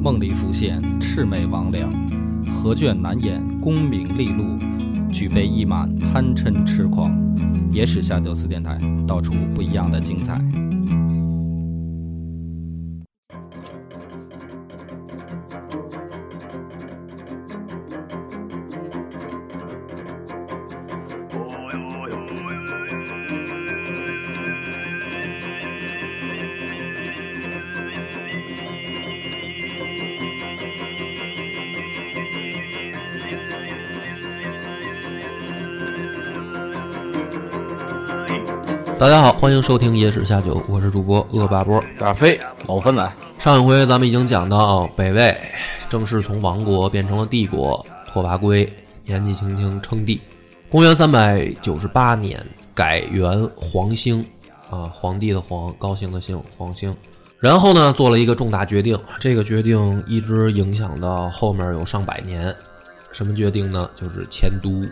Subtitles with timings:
[0.00, 1.84] 梦里浮现魑魅魍魉，
[2.52, 4.44] 何卷难掩功名利禄，
[5.12, 7.12] 举杯一满贪嗔痴狂。
[7.72, 10.40] 野史下酒四电台，道出不一样的精彩。
[38.98, 43.14] 大家好，欢迎收听《野史下酒》，我是主播恶霸波大飞老芬来。
[43.38, 45.32] 上一回咱们已经讲到北魏
[45.88, 48.68] 正式从王国变成了帝国，拓跋圭
[49.04, 50.20] 年纪轻轻称帝。
[50.68, 54.26] 公元三百九十八年改元皇兴，
[54.68, 56.92] 啊，皇帝的皇，高兴的兴，皇兴。
[57.38, 62.52] 然后呢，做了一个重大决定，这个决定一直影响到后面有上百年。
[63.12, 63.88] 什么决定呢？
[63.94, 64.84] 就是迁都。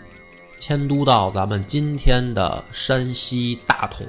[0.67, 4.05] 迁都到咱们今天的山西大同，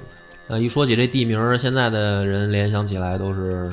[0.48, 3.72] 呃，一说起这地名，现在的人联想起来都是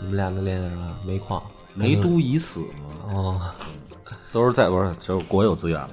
[0.00, 0.96] 你们俩能联想什么？
[1.04, 1.42] 煤矿，
[1.74, 3.12] 煤都已死嘛？
[3.12, 3.40] 哦，
[4.32, 5.90] 都是在不是就是国有资源了，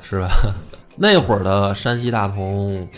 [0.00, 0.30] 是吧？
[0.96, 2.88] 那会儿的山西大同，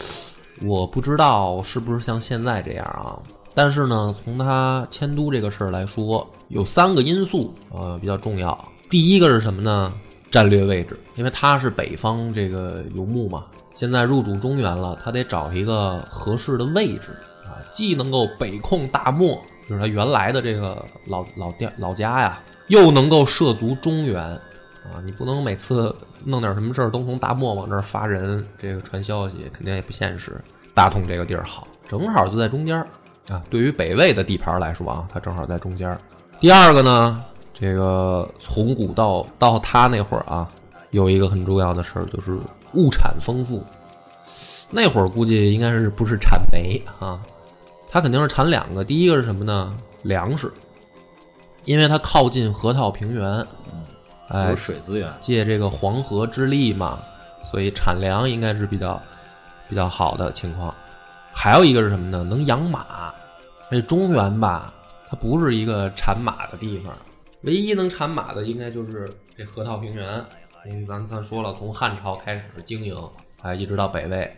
[0.63, 3.19] 我不知道是不是像现在这样啊。
[3.55, 8.57] 但是呢，从他迁都这个事儿来说，有三个因素呃比较重要。
[8.89, 9.93] 第一个是什么呢？
[10.31, 17.11] 战略位置，因为他是北方这个游牧嘛，现在入主中原了，他得找一个合适的位置
[17.45, 25.95] 啊，既能够北控大漠，就是他原来的这个老老店老家呀，又能够涉足中原啊，你不能每次
[26.25, 30.39] 弄点什么事儿都从大漠往这儿发人，这个传消息肯定也不现实。
[30.75, 32.77] 大同这个地儿好，正好就在中间
[33.29, 35.99] 啊，对于北魏的地盘来说啊，它正好在中间。
[36.39, 37.25] 第二个呢？
[37.59, 40.49] 这个从古到到他那会儿啊，
[40.91, 42.39] 有一个很重要的事儿，就是
[42.75, 43.65] 物产丰富。
[44.71, 47.19] 那会儿估计应该是不是产煤啊？
[47.89, 49.75] 它肯定是产两个，第一个是什么呢？
[50.03, 50.53] 粮食，
[51.65, 53.45] 因为它靠近河套平原，
[54.29, 56.99] 哎，有水资源，借这个黄河之力嘛，
[57.43, 59.03] 所以产粮应该是比较
[59.69, 60.73] 比较好的情况。
[61.33, 62.23] 还有一个是什么呢？
[62.23, 63.13] 能养马。
[63.71, 64.73] 那中原吧，
[65.11, 66.95] 它不是一个产马的地方。
[67.43, 70.25] 唯一能产马的，应该就是这河套平原。
[70.67, 72.97] 嗯咱咱说了，从汉朝开始经营，
[73.43, 74.31] 哎，一直到北魏。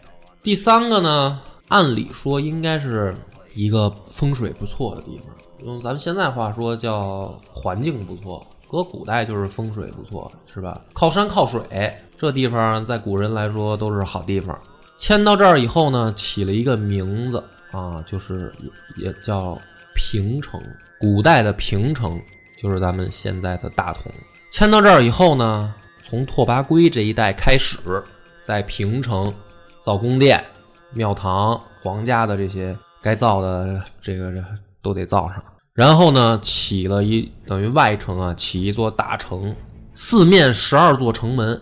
[0.42, 3.16] 第三个呢，按理说应该是
[3.54, 5.34] 一个风水不错的地方，
[5.64, 8.46] 用咱们现在话说叫环境不错。
[8.70, 10.80] 搁古代就是风水不错，是吧？
[10.92, 14.56] 靠山靠水，这地方在古人来说都是好地方。
[14.98, 18.54] 迁到这儿以后呢，起了一个名字啊，就是
[18.96, 19.58] 也叫
[19.96, 20.62] 平城。
[21.00, 22.20] 古代的平城。
[22.60, 24.12] 就是咱们现在的大同，
[24.50, 25.74] 迁到这儿以后呢，
[26.06, 27.78] 从拓跋圭这一代开始，
[28.42, 29.32] 在平城
[29.80, 30.44] 造宫殿、
[30.92, 34.30] 庙堂、皇家的这些该造的这个
[34.82, 35.42] 都得造上。
[35.72, 39.56] 然后呢，起了一等于外城啊，起一座大城，
[39.94, 41.58] 四面十二座城门，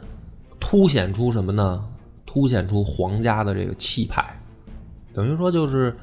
[0.59, 1.85] 凸显出什么呢？
[2.27, 4.29] 凸显出皇家的这个气派，
[5.15, 5.97] 等于说就是。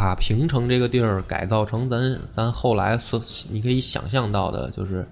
[0.00, 5.04] 把平城这个地儿改造成咱咱后来所你可以想象到的，就是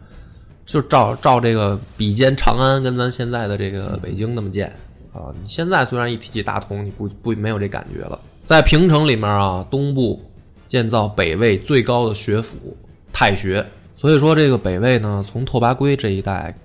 [0.64, 4.68] 就照照这个比肩长安跟咱现在的这个北京那么建
[5.12, 5.34] 啊！
[5.42, 8.16] 你现在虽然一提起大同，你不不没有这感觉了。
[8.44, 10.22] 在平城里面啊，东部
[10.68, 12.76] 建造北魏最高的学府
[13.12, 13.66] 太学，
[13.96, 16.56] 所以说这个北魏呢，从拓跋圭这一代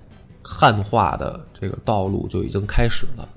[0.43, 3.27] 汉化的这个道路就已经开始了。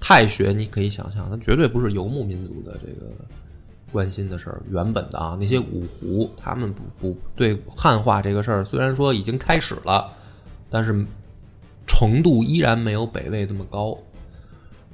[0.00, 3.12] 太学你可以想象，它绝对不是游牧民族的这个。
[3.94, 10.10] 关心的事儿，原本的啊，那些五胡他们不不对汉化这个事儿，虽然说已经开始了，
[10.68, 11.06] 但是
[11.86, 13.96] 程度依然没有北魏这么高。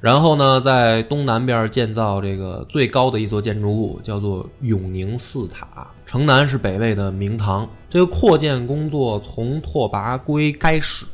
[0.02, 5.86] 然后呢，在东南边建造这个最高的一座建筑物，叫做永宁寺塔。
[6.06, 7.68] 城南是北魏的明堂。
[7.88, 11.06] 这个扩建工作从拓跋圭开始，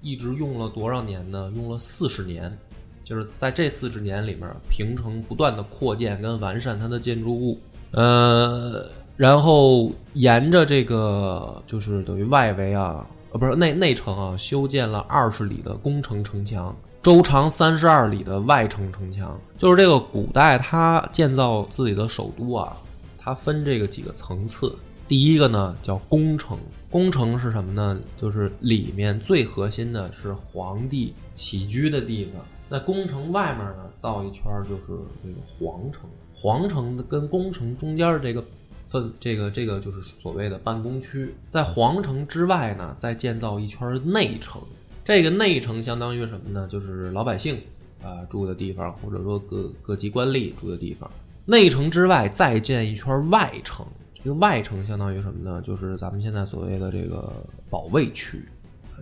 [0.00, 1.52] 一直用了多少年呢？
[1.56, 2.56] 用了四十年。
[3.02, 7.58] 就是在这四十年里面，平城不断的扩建跟完善它的建筑物。
[7.90, 16.74] 呃，然后沿着这个就是等于外围啊，呃，不是内内城啊，修建了二十里的宫城城墙。
[17.02, 22.76] 周长三十二里的外城城墙，就是这个古代它建造自己的首都啊，
[23.18, 24.72] 它分这个几个层次。
[25.08, 26.56] 第一个呢叫宫城，
[26.88, 28.00] 宫城是什么呢？
[28.16, 32.42] 就是里面最核心的是皇帝起居的地方。
[32.72, 38.42] 那宫城外面呢，造一圈就是这个皇城，皇城跟宫城中间这个
[38.88, 41.34] 分，这个这个就是所谓的办公区。
[41.50, 44.58] 在皇城之外呢，再建造一圈内城。
[45.04, 46.66] 这个内城相当于什么呢？
[46.66, 47.60] 就是老百姓
[48.02, 51.10] 啊住的地方，或者说各各级官吏住的地方。
[51.44, 55.60] 内城之外再建一圈外城，这个外城相当于什么呢？
[55.60, 57.30] 就是咱们现在所谓的这个
[57.68, 58.42] 保卫区。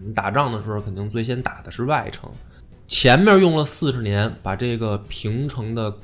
[0.05, 2.29] 你打仗的时候，肯定最先打的是外城。
[2.91, 5.95] 前面用了四十年把这个平城的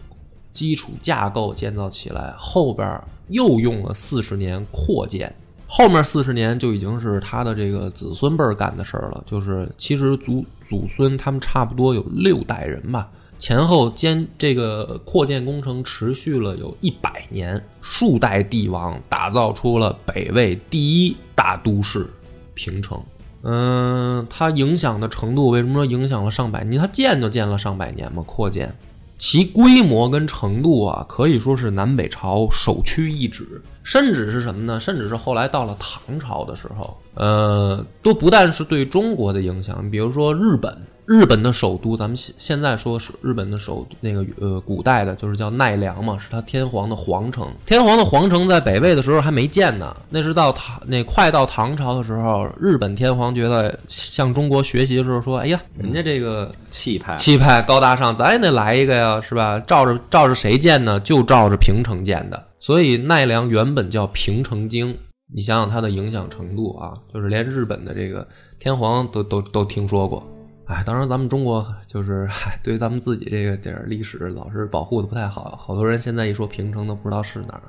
[0.53, 5.35] 基础架构建造起来，后边又用了四十年扩建。
[5.67, 22.09] 后面四十年就已经是他的这个子孙辈儿干的事儿了，就是其实祖祖孙他们差不多有六代人吧，前后兼这个扩建工程持续了有一百年，数代帝王打造出了北魏第一大都市
[22.55, 23.03] 平城。
[23.49, 26.81] 嗯，它影响的程度为什么说影响了上百年？
[26.81, 28.75] 它建就建了上百年嘛，扩建。
[29.19, 34.81] 其规模跟程度啊，可以说是南北朝首屈一指，甚至是什么呢？
[34.81, 40.77] 甚至是后来到了唐朝的时候，呃，都不但是对中国的影响，比如说日本。
[41.07, 47.49] 日本的首都，咱们现现在说是日本的首那个呃，古代的就是叫奈良嘛，是他天皇的皇城。
[47.65, 59.61] 天皇的皇城在北魏的时候还没建呢，那是到唐那快到唐朝的时候，日本天皇觉得向中国学习的时候说：“哎呀，人家这个气派气派高大上，咱也得来一个呀，是吧？
[59.61, 60.99] 照着照着谁建呢？
[60.99, 62.47] 就照着平城建的。
[62.59, 64.97] 所以奈良原本叫平城京，
[65.33, 68.27] 你想想它的影响程度啊，就是连日本的这个
[68.59, 70.21] 天皇都都都听说过。”
[70.67, 77.63] 哎，当然，咱们中国就是嗨，对咱们自己这个点历史老是保护的不太好，好多人现在一说平城都不知道是哪儿。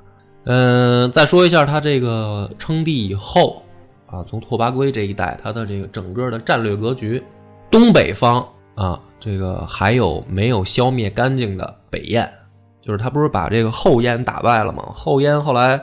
[0.46, 3.62] 嗯，再说一下他这个称帝以后
[4.08, 7.24] 啊，从拓跋圭这一代，他的这个整个的战略格局，
[7.70, 12.28] 东北方啊，这个还有没有消灭干净的北燕？
[12.82, 14.84] 就是他不是把这个后燕打败了吗？
[14.92, 15.80] 后燕后来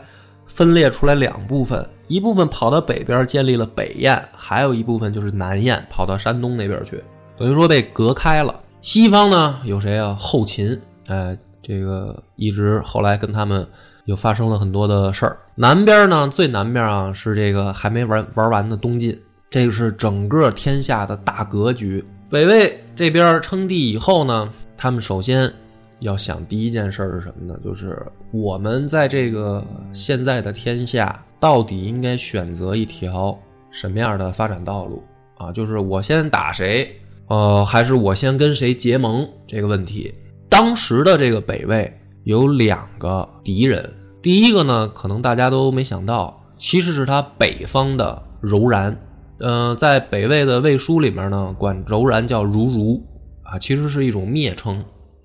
[0.47, 1.89] 分裂出来两部分。
[2.07, 7.03] 一部分跑到北边建立了北燕，还有一部分就是南燕跑到山东那边去，
[7.39, 8.55] 等于说被隔开了。
[8.81, 10.17] 西方呢有谁啊？
[10.19, 13.67] 后秦，哎，这个一直后来跟他们
[14.05, 15.39] 又发生了很多的事儿。
[15.55, 19.19] 南边呢最南边啊是这个还没玩玩完的东晋，
[19.49, 22.05] 这个是整个天下的大格局。
[22.29, 25.53] 北魏这边称帝以后呢，他们首先。
[26.01, 27.59] 要想第一件事是什么呢？
[27.65, 33.39] 就是我们在这个现在的天下，到底应该选择一条
[33.71, 35.03] 什么样的发展道路
[35.37, 35.53] 啊？
[35.53, 36.91] 就是我先打谁，
[37.29, 40.13] 呃，还是我先跟谁结盟这个问题。
[40.49, 41.93] 当时的这个北魏
[42.25, 48.97] 有两个敌人，第一个呢，可能大家都没想到，其实是他北方的柔然。
[49.39, 53.03] 嗯，在北魏的魏书里面呢，管柔然叫如如
[53.43, 54.85] 啊，其实是一种蔑称。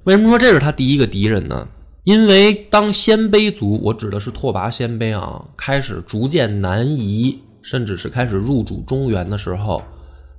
[0.09, 1.67] 为什么说这是他第一个敌人呢？
[2.03, 9.83] 因为当鲜卑族，我指的是拓跋鲜卑啊，开始逐渐南移，甚至是开始入主中原的时候，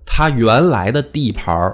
[0.05, 1.73] 他原来的地盘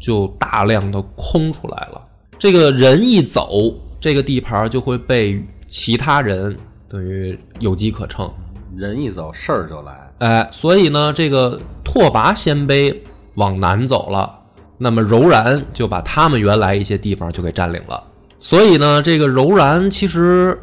[0.00, 2.00] 就大量的空出来了。
[2.38, 6.56] 这个人一走，这个地盘就会被其他人
[6.88, 8.32] 等于有机可乘。
[8.76, 10.12] 人一走，事儿就来。
[10.18, 12.96] 哎，所以呢，这个拓跋鲜卑
[13.34, 14.38] 往南走了。
[14.78, 18.02] 那么柔然就把他们原来一些地方就给占领了，
[18.40, 20.58] 所以呢，这个柔然其实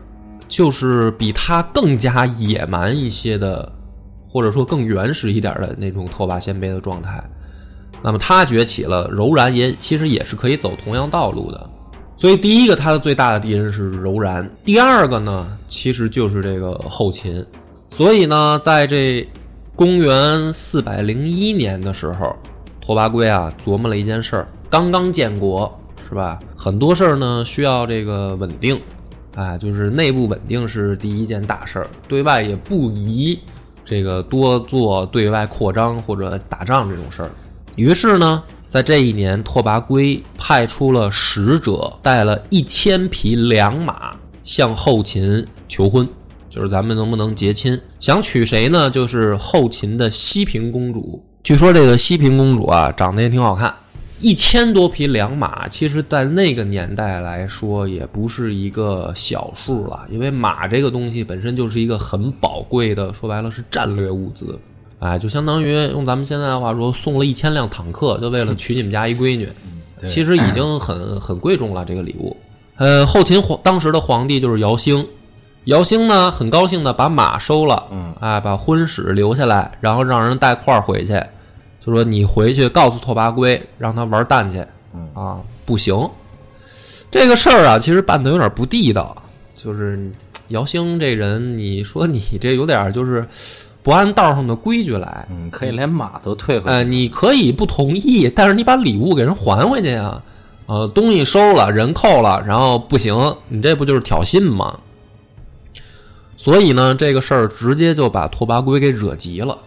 [0.50, 3.72] 就是比他更加野蛮一些的，
[4.28, 7.24] 或者说更原始一点的那种拓跋鲜卑的状态。
[8.01, 11.70] 那么他崛起了，柔然也其实也是可以走同样道路的。
[12.18, 17.46] 所以第一个他的最大的敌人是柔然，第二个呢其实就是这个后秦。
[17.89, 19.25] 所以呢，在这
[19.75, 22.36] 公元四百零一年的时候。
[22.89, 26.39] 拓跋圭啊，琢磨了一件事儿，刚刚建国是吧？
[26.58, 28.81] 很多事儿呢需要这个稳定，
[29.36, 33.38] 哎，就是内部稳定是第一件大事儿，对外也不宜
[33.86, 37.29] 这个多做对外扩张或者打仗这种事儿。
[37.75, 46.10] 于是呢，在这一年，拓跋圭派出了使者，带了一千匹良马向后秦求婚，
[46.50, 47.79] 就是咱们能不能结亲？
[48.00, 48.89] 想娶谁呢？
[48.89, 51.24] 就是后秦的西平公主。
[51.43, 53.74] 据说这个西平公主啊，长得也挺好看。
[54.22, 60.05] 一千多匹良马，其实在那个年代来说，也不是一个小数了。
[60.12, 64.60] 因为马这个东西本身就是一个很宝贵的，说白了是战略物资，
[65.00, 69.48] 哎，就相当于用咱们现在的话说，送了一千辆坦克，就为了娶你们家一闺女，
[70.05, 72.36] 其实已经很很贵重了这个礼物。
[72.75, 75.08] 呃，后秦皇当时的皇帝就是姚兴，
[75.70, 81.14] 姚兴呢很高兴的把马收了，嗯，哎，把婚史留下来，然后让人带块儿回去。
[81.80, 84.58] 就说你回去告诉拓跋圭，让他玩蛋去，
[85.14, 85.96] 啊，不行。
[87.12, 89.16] 这个事儿啊，其实办的有点不地道。
[89.56, 90.12] 就是
[90.48, 93.24] 姚兴这人，你说你这有点就是
[93.84, 95.28] 不按道上的规矩来。
[95.30, 96.72] 嗯，可以连马都退回去。
[96.72, 100.20] 呃，你可以不同意，但是你把礼物给人还回去呀。
[100.66, 104.76] 呃，东西收了，人扣了，然后不行，你这不就是挑衅吗？
[106.41, 109.58] 所以呢，这个事儿直接就把拓跋圭给惹急了。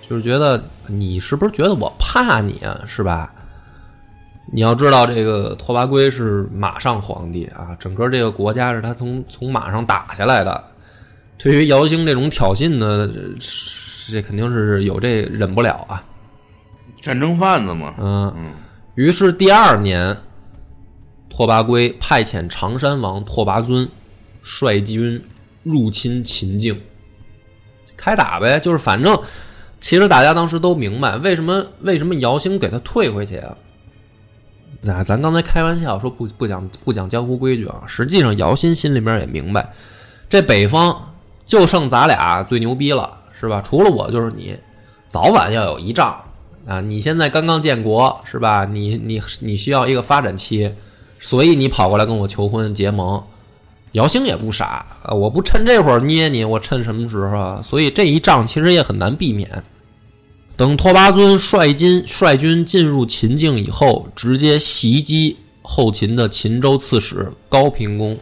[0.00, 2.80] 就是觉得你是不是觉得我怕你啊？
[2.86, 3.30] 是吧？
[4.50, 10.64] 你要知道，这个拓跋圭是马上皇帝啊，整个这个国家是他从从马上打下来的。
[11.36, 13.06] 对于姚兴这种挑衅呢，
[14.10, 16.02] 这肯定是有这忍不了啊。
[16.96, 18.52] 战争贩子嘛，嗯嗯，
[18.94, 20.16] 于是第二年，
[21.28, 23.86] 拓跋圭派遣常山王拓跋尊
[24.40, 25.22] 率军
[25.64, 26.80] 入侵秦境，
[27.96, 29.20] 开打呗，就是反正。
[29.80, 33.54] 其实大家当时都明白，为什么为什么姚兴给他退回去啊？
[34.80, 39.74] 那咱刚才开玩笑说不不讲不讲江湖规矩啊，实际上姚兴心里面也明白，
[40.26, 43.60] 这北方就剩咱俩最牛逼了，是吧？
[43.62, 44.56] 除了我就是你，
[45.10, 46.18] 早晚要有一仗
[46.66, 46.80] 啊！
[46.80, 48.64] 你现在刚刚建国，是吧？
[48.64, 50.72] 你你你需要一个发展期，
[51.20, 53.22] 所以你跑过来跟我求婚结盟。
[53.94, 57.60] 姚兴也不傻啊，我不趁这会儿捏你，我趁什么时候啊？
[57.62, 59.62] 所以这一仗其实也很难避免。
[60.56, 68.18] 等拓跋尊率军率军进入秦境以后，直接袭击后秦的秦州刺史高平公。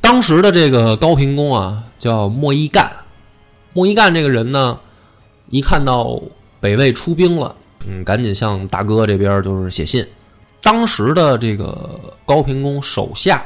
[0.00, 2.90] 当时的这个高平公啊，叫莫一干。
[3.72, 4.78] 莫一干这个人呢，
[5.50, 6.20] 一看到
[6.60, 7.54] 北魏出兵了，
[7.88, 10.06] 嗯，赶紧向大哥这边就是写信。
[10.62, 13.44] 当时的这个高平公手下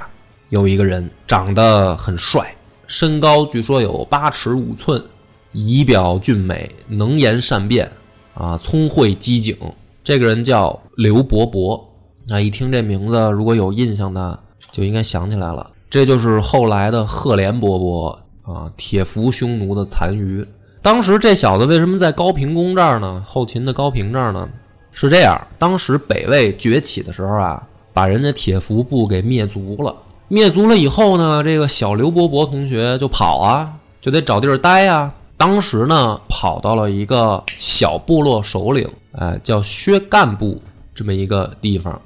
[0.52, 2.54] 有一个人，长得很帅，
[2.86, 5.02] 身高据说有八尺五寸。
[5.52, 7.90] 仪表俊美，能言善辩，
[8.34, 9.56] 啊，聪慧机警。
[10.04, 11.82] 这个人叫刘伯伯。
[12.28, 14.38] 那一听这名字，如果有印象的，
[14.70, 15.70] 就应该想起来了。
[15.88, 20.44] 这就是后来的赫连勃勃啊，铁服匈奴的残余。
[20.82, 23.24] 当时这小子为什么在高平宫这儿呢？
[23.26, 24.46] 后秦的高平这儿呢？
[24.90, 29.96] 是这样，当时北魏崛起的时候啊，把人家铁服部给灭族了。
[30.32, 33.70] 灭族了以后呢，这个小刘伯伯同学就跑啊，
[34.00, 35.12] 就得找地儿待呀。
[35.36, 40.58] 当时呢，跑到了一个小部落首领，哎，叫薛干部
[40.94, 42.00] 这么一个地方，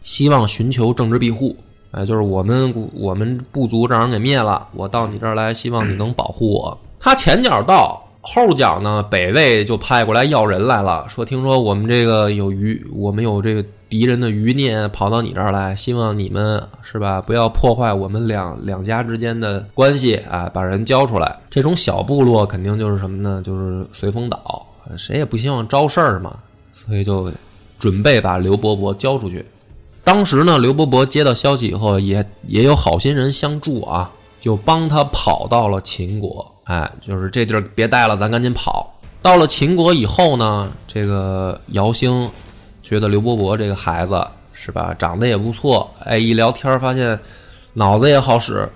[0.00, 1.56] 希望寻求政治庇护。
[1.90, 6.78] 哎，就是我们我们部族让人给灭了，我到你这儿来，希望你能保护我。
[7.00, 13.64] 他前脚到，后脚呢，北魏就派过来要人来了，说听说我们这个有余，我们有这个。
[13.92, 17.20] 敌人的余孽跑到你这儿来，希望你们是吧？
[17.20, 20.48] 不要破坏我们两两家之间的关系啊！
[20.50, 21.40] 把人交出来。
[21.50, 23.42] 这种小部落肯定就是什么呢？
[23.44, 24.64] 就是随风倒，
[24.96, 26.38] 谁也不希望招事儿嘛，
[26.72, 27.30] 所以就
[27.78, 29.44] 准备把刘伯伯交出去。
[30.02, 36.50] 当时呢，刘伯伯接到消息以后，也也有好心人相助啊，就帮他跑到了秦国。
[36.64, 38.98] 哎，就是这地儿别待了，咱赶紧跑。
[39.20, 42.30] 到了秦国以后呢，这个姚兴。
[42.92, 44.22] 觉得刘伯伯这个孩子
[44.52, 47.18] 是吧，长得也不错，哎，一聊天发现
[47.72, 48.68] 脑子也好使，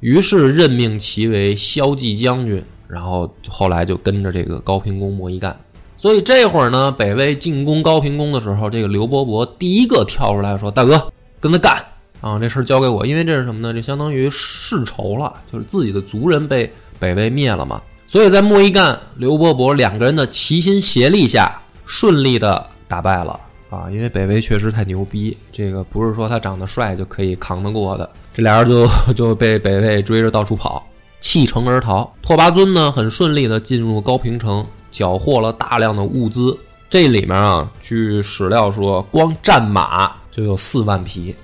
[0.00, 5.58] 于是任命其为骁骑将军，然后后来就跟着这个高平公莫一干。
[5.96, 11.82] 所以这会儿呢，北魏进攻高平公的时候，这个刘伯伯第一个跳出来说：“大哥，跟他干
[12.20, 12.38] 啊！
[12.38, 13.72] 这事儿交给我，因为这是什么呢？
[13.72, 17.80] 这相当于世仇了，就是自己的族人被北魏灭了嘛。
[18.06, 23.40] 所以在莫一干、刘伯伯两个人的齐心协力下，顺利的打败了。”
[23.70, 28.08] 啊，因为北魏确实太牛逼，这个不是说他长得帅就可以扛得过的。
[28.32, 30.86] 这俩人就 就被北魏追着到处跑，
[31.20, 32.12] 弃城而逃。
[32.22, 36.56] 拓跋尊呢，很顺利的进入高平城，缴获了大量的物资。
[36.88, 41.34] 这里面啊，据史料说，光战马就有四万匹，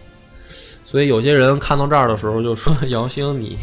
[0.84, 3.58] 所以有些人看到这儿的时候就说：“姚兴，你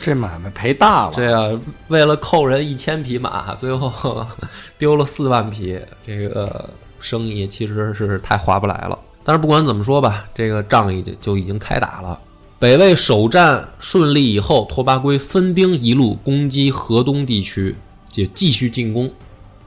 [0.00, 1.12] 这买卖赔大了。
[1.14, 1.50] 对啊
[1.88, 4.26] 为了扣人一千匹马，最后
[4.78, 6.70] 丢了四万匹，这个
[7.00, 8.96] 生意其实是太划不来了。
[9.24, 12.18] 但是不管怎么说吧，这个仗已经就已经开打了。
[12.58, 17.74] 北魏首战顺利以后，拓跋圭分兵一路攻击河东地区，
[18.10, 19.10] 就继续进攻。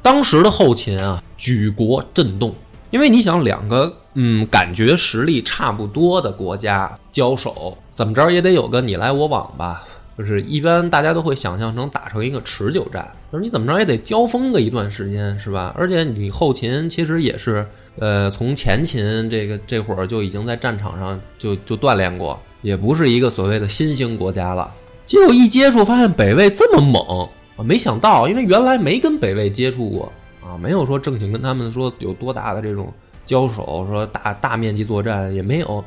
[0.01, 2.53] 当时的后秦啊，举国震动，
[2.91, 9.83] 因为你想两个嗯，感觉实力差不多的国家交手，怎么着也得有个你来我往吧。
[10.17, 15.73] 就是一般大家都会想象成打成一个持久战，就是你怎么着也得交锋个一段时间，是吧？
[15.75, 17.65] 而且你后勤其实也是，
[17.97, 24.71] 呃，从前秦这个这会儿就已经在战场上就就锻炼过，也不是一个所谓的新兴国家了。
[25.05, 27.27] 结果一接触发现北魏这么猛
[27.57, 27.63] 啊！
[27.63, 32.93] 没想到，因为原来没跟北魏接触过啊，没有说正经跟他们说有多大的这种
[33.25, 35.83] 交手，说大大面积作战也没有。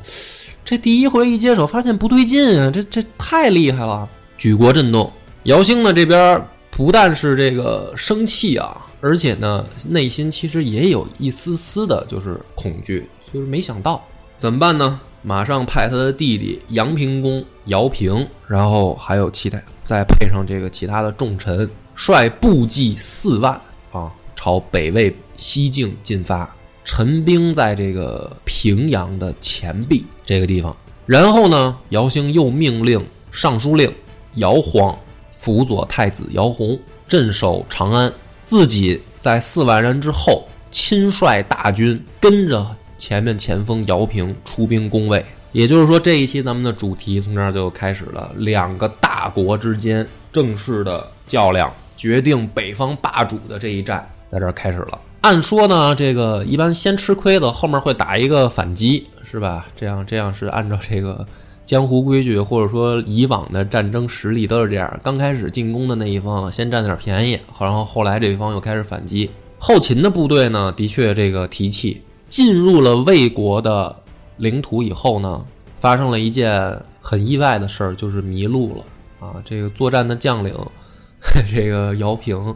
[0.65, 2.69] 这第一回一接手，发现不对劲啊！
[2.69, 4.07] 这这太厉害了。
[4.37, 5.11] 举国震动，
[5.43, 14.03] 姚兴呢这边不但是这个生气啊，而且呢内心其实也有一丝丝的就是恐惧，就是没想到
[14.37, 14.99] 怎么办呢？
[15.23, 23.59] 马上派他的弟弟杨平公姚平，然后还有其他，再配上这个其他的重臣，率部骑四万
[23.91, 30.73] 啊，朝北魏西境进发，陈兵在这个平阳的前壁这个地方。
[31.05, 33.91] 然后呢，姚兴又命令尚书令。
[34.35, 34.97] 姚晃
[35.31, 38.11] 辅佐太子姚泓镇守长安，
[38.43, 42.65] 自己在四万人之后亲率大军跟着
[42.97, 45.25] 前面前锋姚平出兵攻魏。
[45.53, 54.99] 也就是说，这一期咱们的主题从这儿就开始了，两个大国之间正式的较量，决定北方霸主的这一战在这儿开始了。
[55.21, 59.65] 按说呢，这个一般先吃亏的后面会打一个反击，是吧？
[59.75, 61.25] 这样这样是按照这个。
[61.67, 69.29] 江湖规矩，或者说以往的战争实力都是这样：刚开始进攻的那一方先占点便宜，然后后来这一方又开始反击。
[69.59, 73.93] 后秦的部队呢，的确这个提气，进入了魏国的
[74.37, 79.35] 领土以后呢，发生了一件很意外的事儿，就是迷路了啊！
[79.43, 80.55] 这个作战的将领，
[81.51, 82.55] 这个姚平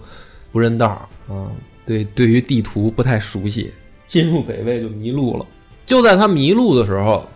[0.54, 0.88] 不认道
[1.28, 1.52] 啊，
[1.86, 3.74] 对，对于地图不太熟悉，
[4.08, 5.46] 进入北魏就迷路了。
[5.86, 7.28] 就在他迷路的时候。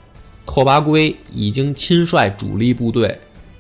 [0.45, 3.19] 拓跋圭已经亲率主力部队，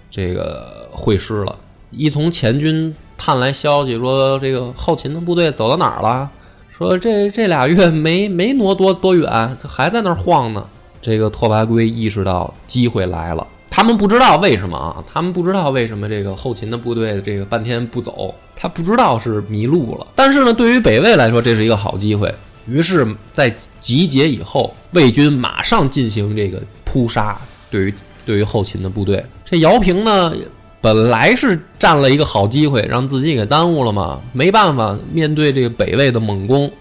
[0.09, 1.55] 这个会师了。
[1.91, 6.29] 一从前军探来消息说，这个后勤的部队走到哪儿了？
[6.69, 10.67] 说这这俩月没没挪多多远，还在那儿晃呢。
[11.01, 15.03] 这个拓跋圭意识到机会来了，他们不知道为什么啊？
[15.05, 20.07] 他们不知道为什么这个后勤的部队这个半天不走，他不知道是迷路了。
[20.15, 22.33] 但是呢，对于北魏来说，这是一个好机会。
[22.67, 23.49] 于是，在
[23.79, 27.37] 集结以后，魏军马上进行这个扑杀。
[27.69, 27.93] 对于
[28.25, 30.33] 对于后勤的部队，这姚平呢，
[30.81, 34.21] 本来是占了一个好机会，让自己给耽误了嘛。
[34.31, 36.71] 没办法，面对这个北魏的猛攻，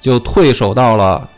[0.00, 1.28] 就退守到了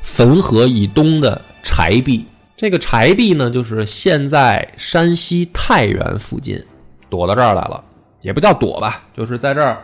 [0.00, 2.24] 汾河以东的柴壁。
[2.56, 6.62] 这个柴壁呢，就是现在山西太原附近，
[7.10, 7.82] 躲到这儿来了，
[8.22, 9.82] 也不叫躲吧，就是在这儿。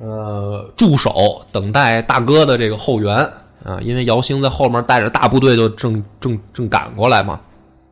[0.00, 3.16] 呃，驻守等待大哥的这个后援
[3.62, 7.40] 啊，因为姚兴在后面带着大部队就正正正赶过来嘛。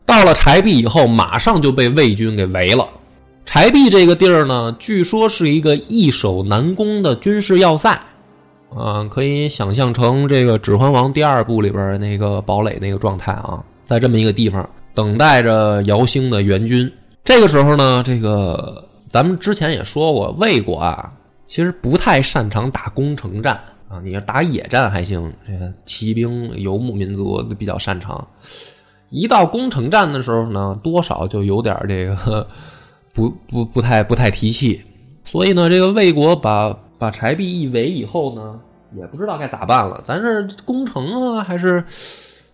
[0.04, 2.86] 到了柴壁以后，马上就被魏军给围了。
[3.46, 7.90] 柴壁这个地儿呢，据说是一个易守难攻的军事要塞，
[8.76, 16.92] 啊，可以想象成这个《指环王》第二部里边那个堡垒那个状态啊，在这么一个地方等待着姚兴的援军。
[17.24, 21.10] 这个时候呢，这个咱们之前也说过，魏国啊。
[21.52, 28.26] 其实不太擅长打攻城战啊，你要打野战还行，这个骑兵游牧民族比较擅长。
[29.10, 32.48] 一到攻城战的时候呢，多少就有点这个
[33.12, 34.80] 不不不太不太提气。
[35.24, 38.58] 所以呢，这个魏国把把柴壁一围以后呢，
[38.96, 40.00] 也不知道该咋办了。
[40.02, 41.84] 咱是攻城啊，还是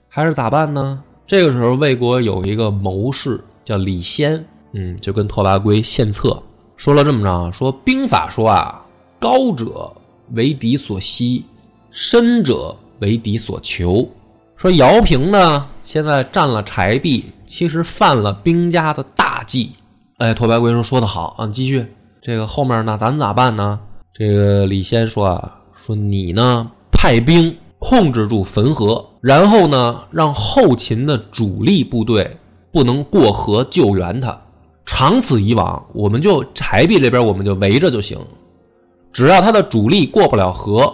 [0.08, 1.04] 还是咋办呢？
[1.24, 6.42] 这个时候，魏国有一个谋士叫李先，嗯，就跟拓跋圭献策，
[6.76, 8.86] 说了这么着，说兵法说啊。
[9.20, 9.92] 高者
[10.32, 11.44] 为敌所吸，
[11.90, 14.08] 深者为敌所求。
[14.56, 19.72] 说姚平呢，现在占了柴壁，其实犯了兵家的大忌。
[20.18, 21.86] 哎，拓跋圭说说的好啊，继续。
[22.20, 23.78] 这个后面呢，咱咋办呢？
[24.12, 32.36] 这个李先说啊，说你呢派兵控制住汾河，然后呢让后勤的主力部队
[32.72, 34.36] 不能过河救援他。
[34.84, 38.18] 长此以往，我们就柴壁这边我们就围着就行。
[39.12, 40.92] 只要他的主力过不了河，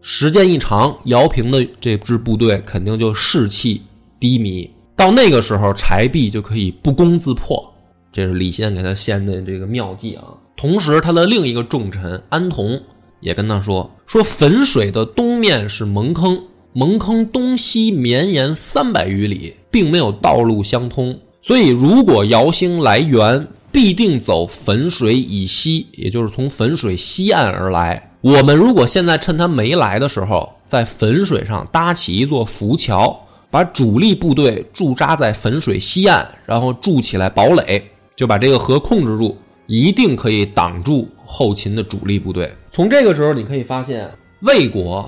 [0.00, 3.82] 时间一长，姚平的这支部队肯定就士气
[4.18, 4.70] 低迷。
[4.96, 7.72] 到那个时候，柴壁就可以不攻自破。
[8.12, 10.24] 这是李现给他献的这个妙计啊。
[10.56, 12.80] 同时，他的另一个重臣安童
[13.20, 21.18] 也跟他说：“说汾水的东面是蒙坑，蒙坑东西绵延三百余里，并没有道路相通。
[21.40, 28.12] 所以，如果姚兴来援，必定走汾水以西，也就是从汾水西岸而来。
[28.20, 33.18] 我们如果现在趁他没来的时候，在汾水上搭起一座浮桥。”
[33.52, 37.84] 把主力部队驻扎在汾水西岸，然后筑起来堡垒，
[38.16, 42.50] 就把这个河控制住，一定可以挡住后秦的主力部队。
[42.70, 45.06] 从这个时候，你可以发现魏国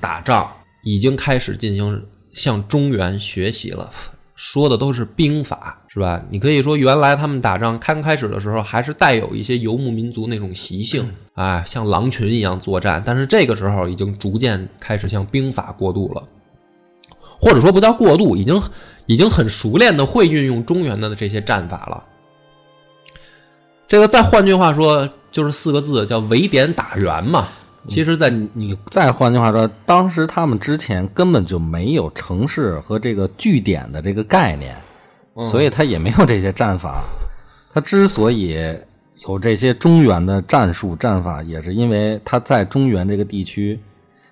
[0.00, 0.50] 打仗
[0.82, 3.90] 已经开始进行向中原学习了，
[4.44, 6.20] 说的都是兵法，是吧？
[6.28, 16.24] 你可以说原来他们打仗刚开始的时候还是带有一些游牧民族那种习性，哎，像狼群一样作战，但是这个时候已经逐渐开始向兵法过渡了。
[17.40, 18.60] 或者说不叫过渡，已经
[19.06, 22.02] 已经很熟练的会运用中原的这些战法了。
[23.86, 27.46] 这个再换句话说，就是四个字，叫围点打援嘛。
[27.86, 34.76] 其实，在你再换句话说，当时他们之前根本就没有城市和这个据点的这个概念，
[35.50, 37.02] 所以他也没有这些战法。
[37.74, 38.56] 他之所以
[39.28, 43.78] 有这些中原的战术战法，也是因为他在中原这个地区，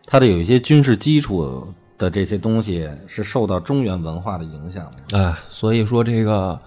[0.06, 1.66] 他的有一些军事基础。
[2.00, 6.58] 的这些东西是受到中原文化的影响的啊，所以说这个，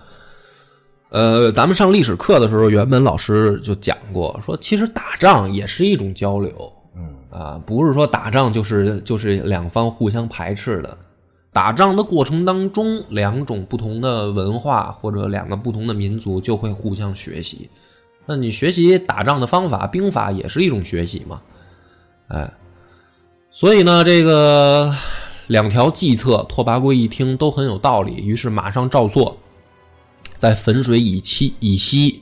[1.13, 7.07] 呃，咱们上历史课的时候，原本老师就讲过，说其实打仗也是一种交流，嗯。
[7.29, 10.97] 啊，不是说打仗就是就是两方互相排斥的，
[11.51, 17.69] 打仗的过程当中，两种不同的文化或者两个不同的民族就会互相学习，
[18.25, 21.41] 那你学习打仗的方法，兵法也是一种学习嘛，
[22.29, 22.51] 哎，
[23.51, 24.91] 所以呢，这个。
[25.47, 29.37] 两条计策，拓跋圭一听都很有道理，于是马上照做，
[30.37, 32.21] 在汾水以西以西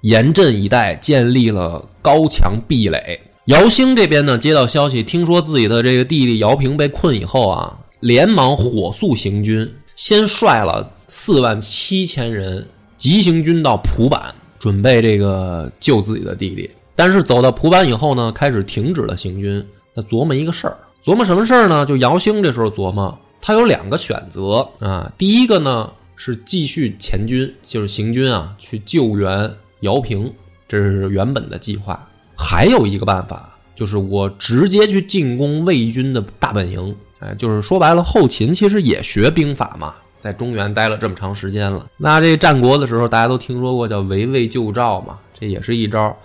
[0.00, 3.20] 严阵以待，建立了高墙壁垒。
[3.46, 16.70] 姚兴这边呢，接到消息，听说自己的这个弟弟姚平被困以后啊，连忙火速行军，先率了四万七千人急行军到蒲坂，准备这个救自己的弟弟。
[16.96, 20.76] 但是走到蒲坂以后呢，开始停止了行军，他琢磨一个事儿。
[21.04, 21.84] 琢磨什么事儿呢？
[21.84, 25.12] 就姚兴这时候琢磨，他有两个选择啊。
[25.18, 29.50] 第一个呢是继续前军，就是行军啊，去救援
[29.80, 30.32] 姚平，
[30.68, 32.08] 这是原本的计划。
[32.36, 36.94] 还有一个办法，就是我直接去进攻魏军的大本营。
[37.20, 41.86] 哎，就是说白了，后勤其实也学兵法嘛，在中原待了这么长时间了。
[41.96, 45.18] 那这战国的时候，大家都听说过叫围魏救赵嘛。
[45.36, 46.16] 这也是一招，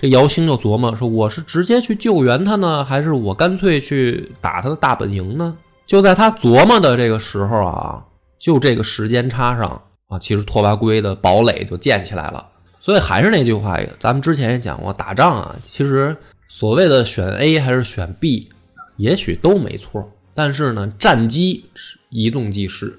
[0.00, 8.02] 这姚兴就琢磨说：“我是直接去救援他呢，还是我干脆去打他的大本营呢？”就在他琢磨的这个时候啊，
[8.38, 12.46] 就这个时间差上啊，其实拓跋圭的堡垒就建起来了。
[12.80, 16.16] 所以还是那句话，咱们之前也讲过，打仗啊，其实
[16.48, 18.48] 所谓的选 A 还是选 B，
[18.96, 20.10] 也许都没错。
[20.34, 22.98] 但是呢，战机是一纵即逝，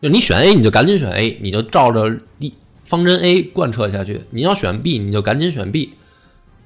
[0.00, 2.52] 就你选 A，你就赶紧选 A，你就照着一。
[2.84, 5.94] 方针 A 贯彻下去，你要选 B，你就赶紧选 B，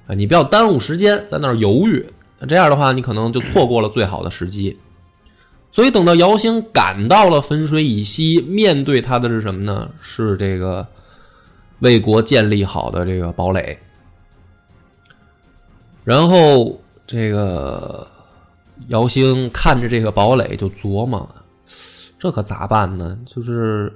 [0.09, 2.05] 啊，你不要耽误时间在那儿犹豫，
[2.49, 4.77] 这样的话你可能就错过了最好的时机。
[5.77, 9.91] 所以等到姚兴赶到了汾水以西，面对他的是什么呢？
[10.01, 10.87] 是这个
[11.81, 13.79] 魏国建立好的这个堡垒。
[16.03, 18.09] 然后这个
[18.89, 21.29] 姚兴看着这个堡垒就琢磨，
[22.19, 23.19] 这可咋办呢？
[23.27, 23.93] 就是。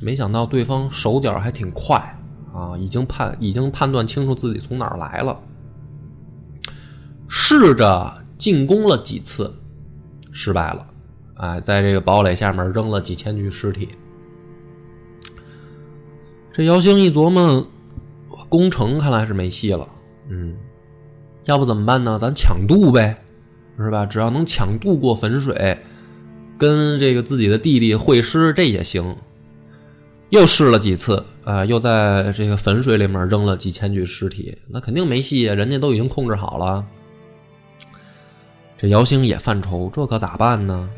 [0.00, 1.96] 没想到对方手脚还挺快
[2.54, 5.38] 啊，已经判已经判断清楚自己从哪儿来了，
[7.28, 9.54] 试着进攻了几次，
[10.32, 10.86] 失败了，
[11.36, 13.90] 哎，在这个堡垒下面扔了几千具尸体。
[16.50, 17.64] 这姚兴一琢磨，
[18.48, 19.88] 攻城看来是没戏了，
[20.28, 20.56] 嗯，
[21.44, 22.18] 要不怎么办呢？
[22.20, 23.22] 咱抢渡呗，
[23.78, 24.04] 是吧？
[24.04, 25.78] 只要能抢渡过汾水，
[26.58, 29.16] 跟这个自己的弟弟会师，这也行。
[30.30, 35.54] 又试了几次啊，又在这个汾水里面扔了几千具尸体，那肯定没戏啊！
[35.54, 36.86] 人家都已经控制好了。
[38.82, 40.90] 这姚兴也犯愁，这可咋办呢？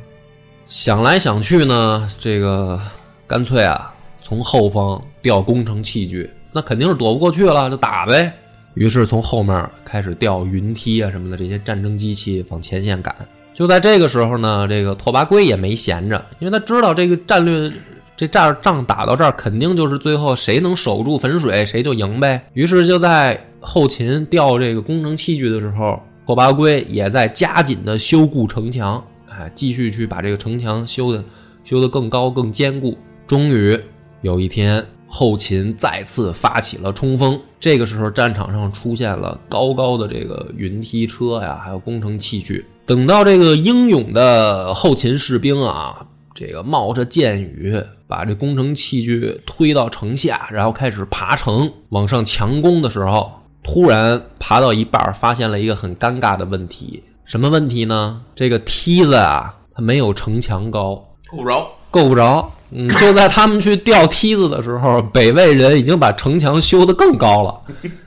[0.64, 2.80] 想来想去呢，这个
[3.26, 3.92] 干脆啊，
[4.22, 8.32] 从后方调工程器具，那肯定是躲不过去了，就打呗。
[8.72, 13.14] 于是从后面开始调云梯啊什么的这些战争机器往前线赶。
[13.52, 17.70] 就在这个时候呢，这个拓跋圭也没闲着，因为他知道这个战略。
[18.16, 22.40] 这仗仗打到这儿，肯定就是最后谁能守住汾水，谁就赢呗。
[22.52, 31.22] 于是就在后勤调这个工程器具的时候，拓跋圭也在加紧的修固城墙，哎，继续去把这个城墙修的
[31.64, 32.96] 修得更高更坚固。
[33.26, 33.78] 终于
[34.22, 37.38] 有一天，后勤再次发起了冲锋。
[37.60, 42.64] 这个时候，战场上出现了高高的这个云梯车呀，还有工程器具。
[42.86, 53.32] 等到这个英勇的后勤士兵啊，这个冒着箭雨，把这工程器具推到城下，然后开始爬城往上强攻的时候，
[53.64, 57.02] 突然爬到一半，发现了一个很尴尬的问题。
[57.24, 58.20] 什么问题呢？
[58.36, 62.52] 这个梯子啊，它没有城墙高，够不着，够不着。
[62.76, 67.54] 嗯，就在他们去吊梯子的时候， 北魏人已经把城墙修得更高了，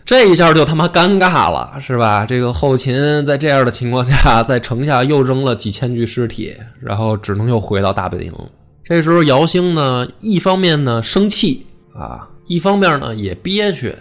[0.06, 2.26] 这一下就他妈尴尬了，是吧？
[2.26, 8.32] 这个后勤在这样的情况下， 在城下又扔了几千具尸体，然后只能又回到大本营。
[8.84, 11.65] 这时候姚兴呢，一方面呢生气
[11.96, 13.96] 啊，一方面呢也憋屈，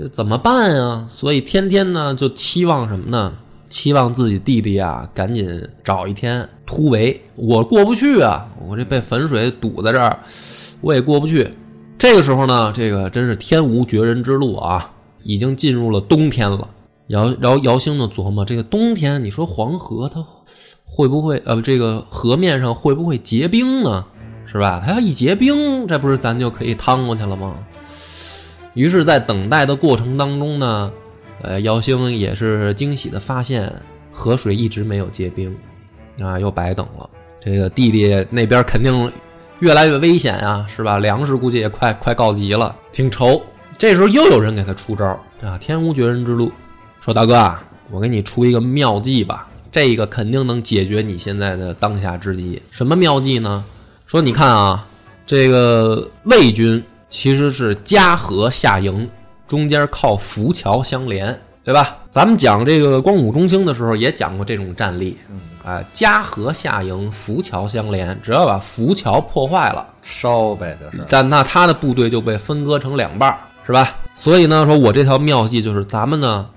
[0.00, 1.04] 这怎么办呀？
[1.06, 3.34] 所以天天呢就期望什么呢？
[3.68, 8.48] 期望自己弟弟啊，赶紧找一天突围，我过不去啊！
[8.66, 10.18] 我这被汾水堵在这儿，
[10.80, 11.52] 我也过不去。
[11.98, 14.90] 这个时候呢，这个真是天无绝人之路啊！
[15.22, 16.66] 已经进入了冬天了。
[17.08, 20.24] 姚姚姚兴呢琢磨，这个冬天，你说黄河它
[20.84, 24.06] 会不会呃，这个河面上会不会结冰呢？
[24.46, 24.82] 是吧？
[24.84, 27.54] 它要一结冰，这不是咱就可以趟过去了吗？
[28.74, 30.92] 于是，在等待的过程当中呢。
[31.42, 33.72] 呃，姚兴也是惊喜的发现，
[34.12, 35.56] 河水一直没有结冰，
[36.20, 37.08] 啊，又白等了。
[37.40, 39.10] 这个弟弟那边肯定
[39.60, 40.98] 越来越危险啊，是吧？
[40.98, 43.40] 粮食估计也快快告急了，挺愁。
[43.78, 46.52] 这时候又有人给他出招啊，天无绝人之路，
[47.00, 52.60] 说大哥啊，我给你出一个妙计吧，这个肯定能解决你现在的当下之急。
[52.70, 53.64] 什么妙计呢？
[54.04, 54.86] 说你看啊，
[55.24, 59.10] 这个魏军其实是夹河下营。
[59.46, 61.98] 中间靠浮桥相连，对吧？
[62.08, 65.16] 咱们讲这个光武中兴的时候也讲过这种战例，
[65.64, 71.04] 啊，夹河下营，浮桥相连，只要把浮桥破坏了，烧呗，就是。
[71.08, 73.96] 但那他的部队就被分割成两半，是吧？
[74.14, 76.48] 所以呢，说我这条妙计就是咱们呢，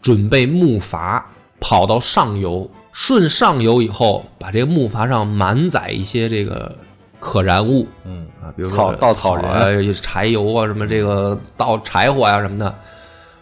[0.00, 1.20] 准备木筏
[1.58, 6.76] 跑到上游，顺上游以后，把这个木筏上满载一些这个
[7.26, 8.54] 可燃物，嗯啊。
[8.56, 12.72] 比如说稻草人、柴油啊，什么这个稻柴火呀什么的，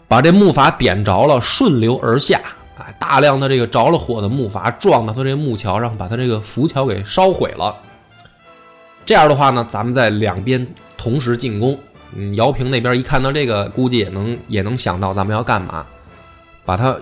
[0.08, 2.40] 把这木筏点着了，顺流而下，
[2.78, 7.76] 啊，大量的这个着了火的木筏撞到他这木桥上，把他这个浮桥给烧毁了。
[9.04, 10.66] 这样的话呢，咱们在两边
[10.96, 11.78] 同时进攻。
[12.16, 15.84] 嗯，姚平那边一看到这个，估计也能也能想到咱们要干嘛，
[16.64, 16.96] 把他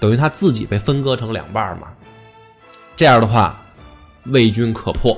[0.00, 1.86] 等于他自己被分割成两半嘛。
[2.96, 3.62] 这样的话，
[4.24, 5.16] 魏军可破。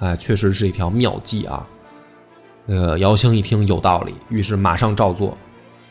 [0.00, 1.66] 哎，确实是一条妙计啊！
[2.66, 5.36] 那个姚兴一听有道理，于是马上照做，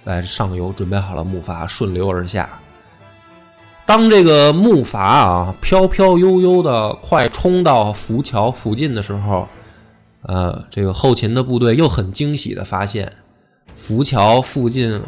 [0.03, 2.49] 在上游准备好了木筏，顺流而下。
[3.85, 9.47] 当这个木筏啊飘飘悠悠的快冲到浮桥附近的时候，
[10.23, 13.11] 呃，这个后勤的部队又很惊喜的发现，
[13.75, 15.01] 浮桥附近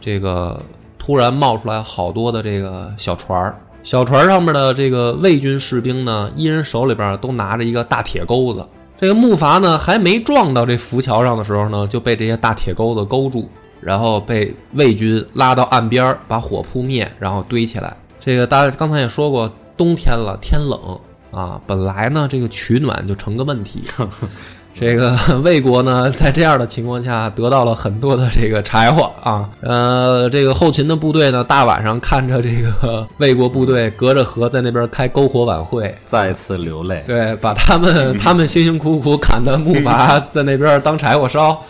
[0.00, 0.60] 这个
[0.98, 3.60] 突然冒出来好多的这个小船儿。
[3.82, 8.66] 小船上面的这个魏军士兵呢，一人手里边都拿着一个大铁钩子。
[8.98, 13.48] 这个木筏呢，还没撞到这浮桥上的时候呢，就被这些大铁钩子勾住，
[13.80, 17.96] 然后被魏军拉到岸边，把火扑灭，然后堆起来。
[18.18, 23.82] 这个大家刚才也说过，冬天了，天冷啊，本来呢，这个取暖就成个问题。
[24.72, 37.02] 这个 魏国呢，在这样的情况下得到了很多的这个柴火啊，呃，这个后勤的部队呢，大晚上看着这个魏国部队隔着河在那边开篝火晚会，再次流泪。
[37.06, 41.60] 对，把他们他们辛辛苦苦砍的木筏在那边当柴火烧，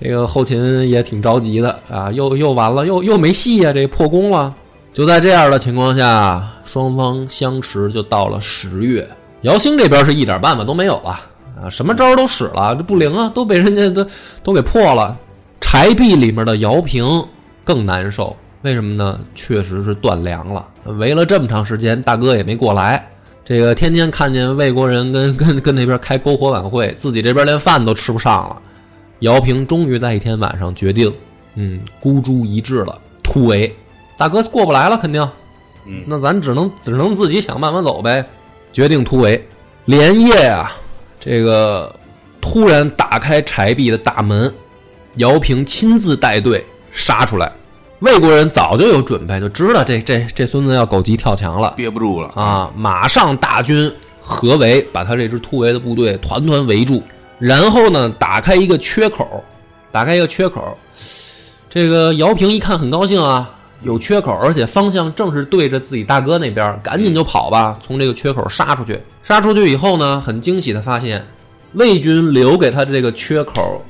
[0.00, 4.54] 这个后勤也挺着急的啊，又又完了，又又没戏呀，这破功了。
[4.92, 9.06] 就在这样的情况下，双方相持就到了十月，
[9.42, 11.10] 姚兴这边是一点办法都没有了。
[11.10, 11.20] 啊，
[11.70, 14.06] 什么招都使了，这不灵啊，都被人家都
[14.42, 15.16] 都给破了。
[15.60, 17.24] 柴壁里面的姚平
[17.64, 19.18] 更难受，为什么呢？
[19.34, 23.08] 确实是断粮了，围了这么长时间，大哥也没过来。
[23.44, 28.60] 这个天天看见魏国人跟跟跟那边开篝火晚会，自己这边连饭都吃不上了。
[29.20, 31.12] 姚平终于在一天晚上决定，
[31.54, 33.74] 嗯，孤注一掷了，突围。
[34.16, 35.26] 大哥过不来了，肯定，
[35.86, 38.24] 嗯，那咱只能只能自己想办法走呗。
[38.72, 39.42] 决定突围，
[39.86, 40.70] 连夜啊。
[41.18, 41.94] 这个
[42.40, 44.52] 突然打开柴壁的大门，
[45.16, 47.50] 姚平亲自带队杀出来。
[48.00, 52.70] 魏国人早就有准备，就知道这这这孙子要狗急跳墙了，憋不住了啊！
[52.76, 57.02] 马上大军合围，把他这支突围的部队团团围住，
[57.38, 59.42] 然后呢，打开一个缺口，
[59.90, 60.76] 打开一个缺口。
[61.70, 69.00] 这个姚平一看很高兴啊，有缺口，而且方向正是对着自己大哥那边，赶紧就跑吧，从这个缺口杀出去。
[69.22, 71.24] 杀出去以后呢，很惊喜的发现，
[71.74, 73.82] 魏军留给他的这个缺口，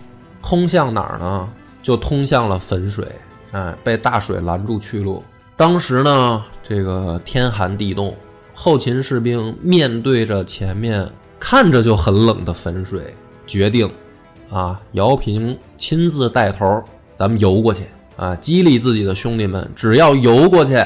[0.42, 1.48] 通向哪儿呢？
[1.82, 3.06] 就通向了汾水，
[3.52, 5.22] 哎，被大水拦住去路。
[5.56, 8.12] 当时呢，这个天寒地冻，
[8.52, 13.14] 后勤士兵面对着前面看着就很冷的汾水，
[13.46, 13.88] 决定，
[14.50, 16.82] 啊，姚平亲自带头，
[17.16, 17.84] 咱们游过去。
[18.16, 20.82] 啊，激励自己的兄弟们，只要游过去，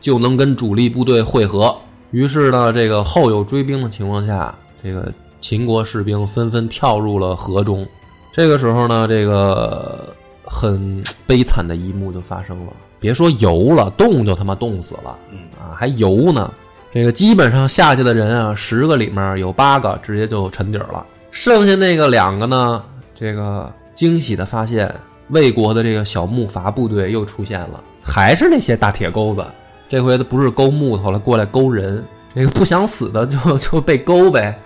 [0.00, 1.74] 就能跟主力部队会合。
[2.10, 7.86] 于是呢，这个后有追兵的情况下，这个秦国士兵纷纷跳入了河中。
[8.32, 10.14] 这个时候呢，这个
[10.44, 12.72] 很悲惨的一幕就发生了。
[12.98, 15.16] 别说游了，冻就他妈冻死了，
[15.58, 16.52] 啊，还游呢。
[16.92, 24.94] 这个基本上下去的人啊，十个里面有八个直接就沉底了，剩下那个两个呢，这个惊喜的发现。
[25.28, 29.44] 魏国的这个小木筏部队又出现了，还是那些大铁钩子。
[29.88, 32.04] 这回的不是勾木头了，过来勾人。
[32.34, 34.58] 这个不想死的 就就被勾呗，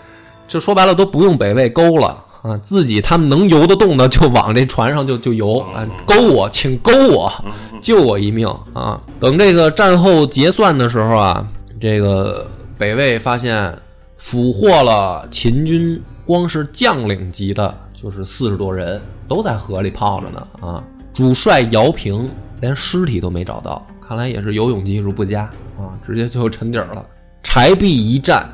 [0.46, 7.32] 就说白了都不用北魏勾了啊，自己他们能游得动的就往这船上就就游啊，勾我，请勾我，
[7.80, 9.00] 救我一命啊！
[9.18, 11.46] 等这个战后结算的时候啊，
[11.80, 13.76] 这个北魏发现
[14.16, 17.74] 俘获了秦军，光是将领级的。
[17.92, 20.82] 就是四十多人都在河里泡着呢啊！
[21.12, 25.42] 主帅姚平连尸体都没找到，看来也是游泳技术不佳
[25.78, 27.04] 啊，直接就沉底了。
[27.42, 28.48] 柴壁一战，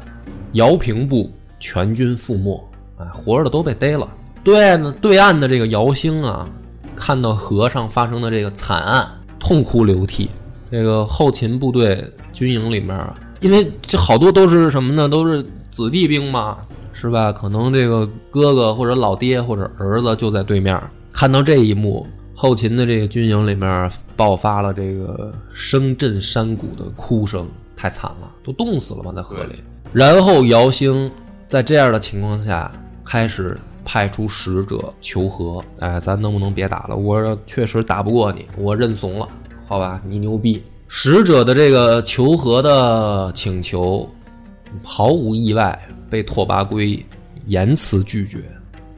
[0.53, 2.63] 姚平部全军覆没，
[2.99, 4.09] 哎，活着的都被逮了。
[4.45, 6.49] 对呢对岸的这个姚兴啊，
[6.95, 9.09] 看到河上发生的这个惨案，
[9.39, 10.31] 痛哭流涕。
[10.71, 12.99] 这个后勤部队军营里面，
[13.41, 15.09] 因为这好多都是什么呢？
[15.09, 16.59] 都是子弟兵嘛。
[16.93, 17.33] 是吧？
[17.33, 20.81] 可能这个哥哥或者老爹或者儿子就在对面，
[21.13, 29.55] 看到这一幕，后勤的这个军营里面爆发了这个声震山谷的哭声，太惨了，都冻死了嘛，在河里。
[29.93, 31.11] 然后姚兴
[31.49, 32.71] 在这样的情况下，
[33.05, 36.97] 开始派出使者求和，哎，咱能不能别打了？
[36.97, 39.29] 我确实打不过你，我认怂了，
[39.67, 40.01] 好吧？
[40.07, 40.63] 你牛逼。
[40.89, 44.09] 使者的这个求和的请求，
[44.83, 45.79] 毫无意外。
[46.13, 47.03] 被拓跋圭
[47.47, 48.41] 严词拒绝，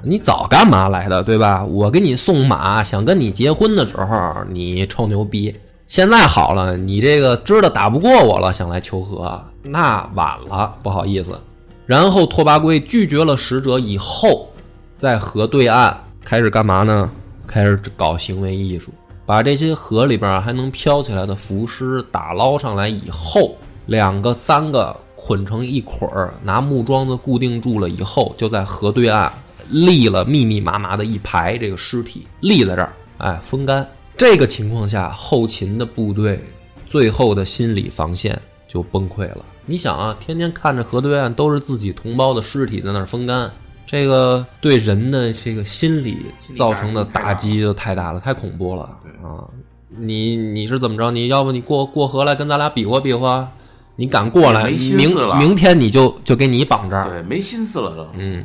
[0.02, 1.64] 你早干嘛来的，对吧？
[1.64, 5.54] 我给你送马，想跟你结婚的时候，你臭牛逼。
[5.86, 11.38] 现在好了，你这个知道打不过我了，想来求和，那晚了，不好意思。
[11.86, 14.50] 然后拓跋圭拒绝了使者以后，
[14.96, 17.08] 在河对岸开始干嘛呢？
[17.46, 18.90] 开始搞行为艺术，
[19.24, 23.54] 把这些河里边还能飘起来的浮尸打捞上来以后，
[23.86, 24.96] 两个三个。
[25.26, 29.32] 捆成一捆儿，拿木桩子固定住了以后，就在河对岸
[29.70, 33.88] 立了密密麻麻的一排这个尸体，立在这儿，哎，风干。
[34.18, 36.44] 这个情况下，后勤的部队
[36.86, 39.42] 最后的心理防线就崩溃了。
[39.64, 43.50] 你想啊，天天看着河对岸都是自己同胞的尸体在那儿风干，
[43.86, 46.18] 这个对人的这个心理
[46.54, 48.82] 造成的打击就太大了，太恐怖了
[49.22, 49.48] 啊！
[49.88, 51.10] 你你是怎么着？
[51.10, 53.50] 你要不你过过河来跟咱俩比划比划？
[53.96, 54.70] 你敢过来？
[54.70, 57.08] 明明天你就就给你绑这儿。
[57.08, 58.06] 对，没心思了都。
[58.14, 58.44] 嗯，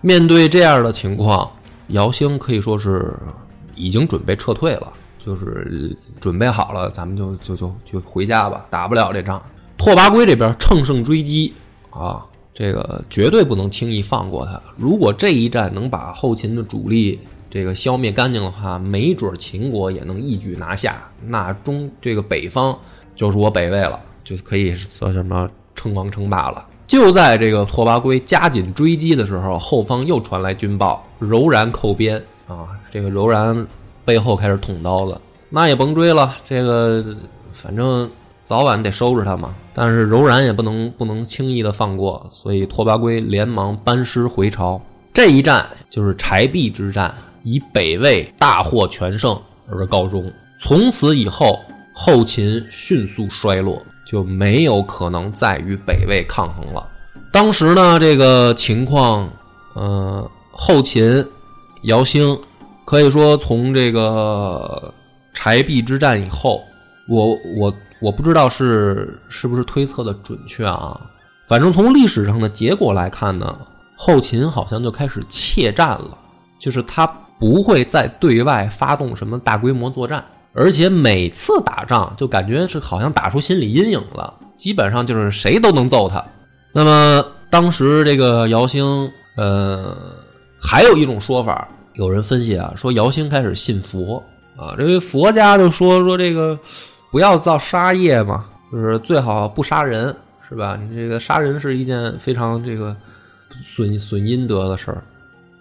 [0.00, 1.48] 面对这样的情况，
[1.88, 3.16] 姚兴可以说是
[3.74, 9.40] 已经准备撤退了，就是准备好了，咱们就就就就回家吧，打不了这仗。
[9.76, 11.54] 拓跋圭这边乘胜追击
[11.90, 14.60] 啊，这个绝对不能轻易放过他。
[14.76, 22.76] 如果这一战能把后勤的主力这个消灭干净的话，没准秦国也能一举拿下，那中这个北方
[23.14, 24.00] 就是我北魏了。
[24.28, 26.66] 就可以说什么称王称霸了。
[26.86, 32.68] 就在这个拓跋圭加紧追击的时候，后方又传来军报，柔然扣边啊！
[32.90, 33.66] 这个柔然
[34.04, 37.02] 背后开始捅刀子，那也甭追了，这个
[37.52, 38.10] 反正
[38.44, 39.54] 早晚得收拾他嘛。
[39.72, 44.78] 但是柔然也不能不能轻易的放过，所以拓跋圭连忙班师回朝。
[45.14, 50.30] 这一战就是柴壁之战，以北魏大获全胜而告终。
[50.60, 51.60] 从此以后，
[51.94, 53.82] 后秦迅速衰落。
[54.08, 56.88] 就没有可能再与北魏抗衡了。
[57.30, 59.28] 当时呢，这个情况，
[59.74, 61.22] 呃，后秦
[61.82, 62.38] 姚兴
[62.86, 64.94] 可以说从这个
[65.34, 66.62] 柴壁之战以后，
[67.06, 70.98] 我我我不知道是是不是推测的准确啊。
[71.46, 73.58] 反正从历史上的结果来看呢，
[73.94, 76.16] 后秦好像就开始怯战了，
[76.58, 77.06] 就是他
[77.38, 80.24] 不会再对外发动什么大规模作战。
[80.52, 86.24] 而且每次打仗就感觉是好像打出心理阴影了，基本上就是谁都能揍他。
[86.72, 89.96] 那么当时这个姚兴，呃，
[90.60, 94.22] 还有一种说法，有人分析啊，说姚兴开始信佛
[94.56, 96.58] 啊，这位佛家就说说这个
[97.10, 100.14] 不要造杀业嘛，就是最好不杀人，
[100.48, 100.78] 是吧？
[100.80, 102.96] 你这个杀人是一件非常这个
[103.62, 105.02] 损损阴德的事儿。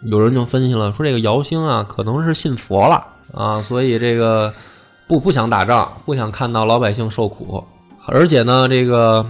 [0.03, 4.53] 有人就分析了，说这个姚兴啊，可能是信佛了啊，所以这个
[5.07, 7.63] 不不想打仗，不想看到老百姓受苦，
[8.05, 9.25] 而且呢，这个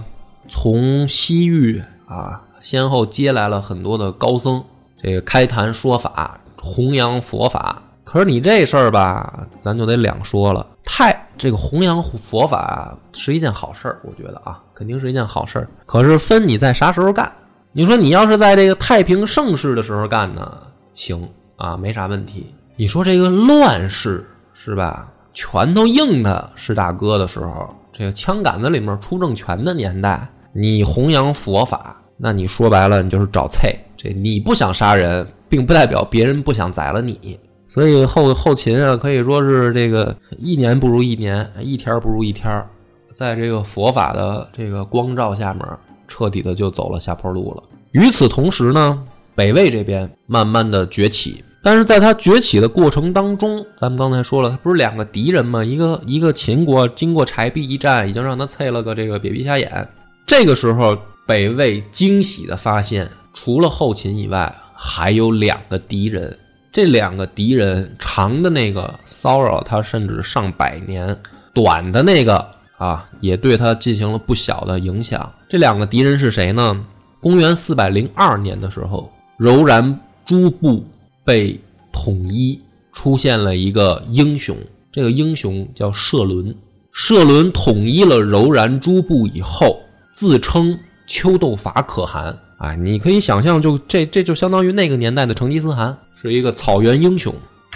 [0.48, 4.62] 从西域啊，先后接来了很多的高僧，
[5.00, 7.80] 这个开坛说法，弘扬佛法。
[8.02, 10.66] 可是你这事儿吧，咱就得两说了。
[10.82, 15.68] 太这个弘扬佛法是一件好事儿，我觉得啊，肯定是一件好事儿。
[15.86, 17.30] 可是分你在啥时候干。
[17.70, 20.58] 你说你要是在这个太平盛世的时候干呢，
[20.94, 22.52] 行啊，没啥问题。
[22.76, 25.06] 你说这个乱世是吧？
[25.38, 33.72] 拳头硬的是大哥的时候，这个枪杆子里面出政权的年代，你弘扬佛法，那你说白了，你就是找菜。
[33.96, 37.38] 这你不想杀人，并不代表别人不想宰了你。
[37.68, 42.66] 所以后后秦啊，可以说是这个一年不如一年，一天不如一天，
[43.14, 45.64] 在这个佛法的这个光照下面。
[46.08, 47.62] 彻底的就走了下坡路了。
[47.92, 55.64] 与此同时呢，北魏这边慢慢的崛起，但是在他崛起的过程当中，咱们刚才说了，他不是两个敌人吗？
[55.64, 59.88] 一个一个秦国经过柴壁一战，已经让他啐了个这个瘪鼻瞎眼。
[60.26, 60.96] 这个时候，
[61.26, 66.38] 北魏惊喜的发现，除了后秦以外，还有两个敌人。
[66.70, 71.16] 这两个敌人，长的那个骚扰他甚至上百年，
[71.52, 72.46] 短的那个。
[72.78, 75.32] 啊，也对他进行了不小的影响。
[75.48, 76.86] 这两个敌人是谁呢？
[77.20, 80.86] 公元四百零二年的时候，柔然诸部
[81.28, 81.60] 被
[81.92, 82.58] 统一，
[82.90, 84.56] 出现了一个英雄。
[84.90, 86.56] 这个英雄叫射伦。
[86.90, 89.78] 射伦统一了柔然诸部以后，
[90.10, 92.34] 自称秋斗法可汗。
[92.56, 97.34] 啊，你可以想象，就这这就相当于那个年代的成吉思汗，是一个草原英雄。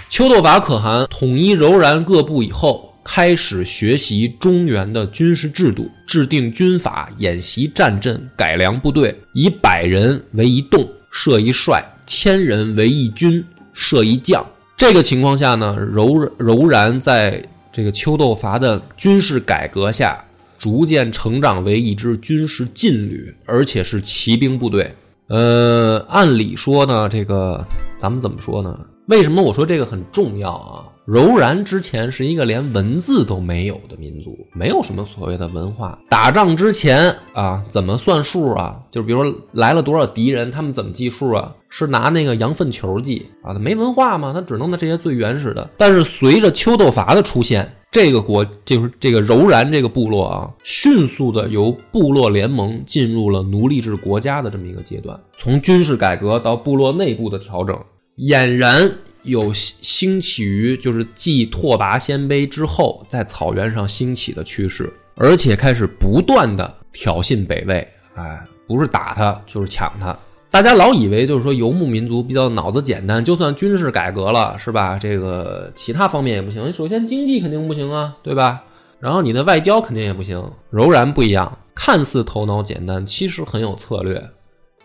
[0.08, 2.88] 秋斗法可汗统一柔然各部以后。
[3.04, 14.44] 开始学习中原的军事制度，制定军法，演习战阵，改良部队，以百人为一动，设一帅；千人为一军，设一将。
[14.76, 20.24] 这个情况下呢，柔柔然在这个邱斗伐的军事改革下，
[20.58, 24.94] 逐渐成长为一支军事劲旅，而且是骑兵部队。
[25.28, 27.64] 呃，按理说呢，这个
[27.98, 28.78] 咱们怎么说呢？
[29.06, 30.84] 为什么我说这个很重要啊？
[31.04, 35.98] 柔然之前是一个连文字都没有的民族，没有什么所谓的文化。
[36.08, 38.76] 打仗之前啊，怎么算数啊？
[38.90, 41.52] 就比如说来了多少敌人，他们怎么计数啊？
[41.68, 43.52] 是拿那个羊粪球计啊？
[43.52, 45.68] 他没文化嘛，他只能拿这些最原始的。
[45.76, 55.18] 但是随着丘豆伐的出现，这个国就是这个柔然这个部落啊，迅速的由部落联盟进入了奴隶制国家的这么一个阶段。
[55.36, 57.76] 从军事改革到部落内部的调整，
[58.18, 58.88] 俨然。
[59.22, 70.16] 有兴起于就是继拓跋鲜卑之后，在草原上兴起的趋势，而且开始不断的挑衅北魏，哎，不是打他就是抢他。
[70.50, 74.98] 大家老以为就是说游牧民族比较脑子简单，就算军事改革了，是吧？
[74.98, 76.72] 这个其他方面也不行。
[76.72, 78.64] 首先经济肯定不行啊，对吧？
[78.98, 80.44] 然后你的外交肯定也不行。
[80.68, 84.28] 柔然不一样，看似头脑简单，其实很有策略，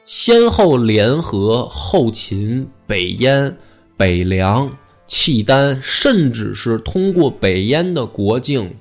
[0.06, 3.58] 先后联合后秦、北燕。
[3.98, 4.72] 北凉、
[5.08, 8.74] 契丹，甚至是通过北燕的国境，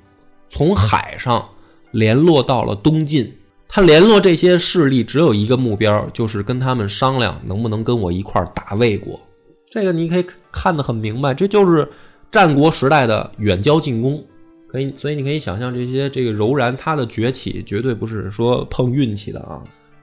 [0.46, 1.48] 从海上
[1.90, 3.32] 联络到了东晋。
[3.68, 9.18] 他联络这些势力，只有一个目标，就是跟他们商量能不能跟我一块儿打魏国。
[9.68, 11.88] 这个你可以看得很明白，这就是
[12.30, 14.22] 战国时代的远交近攻。
[14.68, 19.62] 可以，所以你可以想象，这些这个柔然他的崛起，绝对不是说碰运气的啊。